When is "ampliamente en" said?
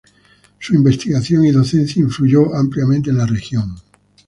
2.55-3.17